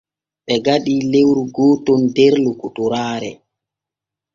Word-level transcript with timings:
Ɓe 0.45 0.53
gaɗi 0.65 0.93
lewru 1.11 1.43
gooton 1.55 2.01
der 2.15 2.33
lokotoraare. 2.43 3.31